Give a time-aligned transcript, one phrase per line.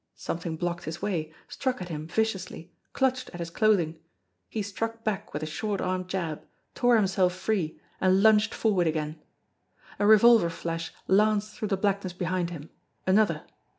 [0.15, 3.99] Something blocked his way, struck at him viciously, clutched at his clothing.
[4.49, 6.41] He struck back with a short arm jab,
[6.73, 9.21] tore himself free, and lunged forward again.
[9.99, 12.71] A revolver flash lanced through the blackness behind him
[13.05, 13.43] another.